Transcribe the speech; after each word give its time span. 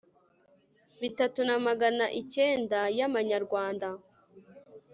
bitatu 1.01 1.39
na 1.47 1.55
magana 1.67 2.05
icyenda 2.21 2.79
y 2.97 3.01
amanyarwanda 3.07 3.87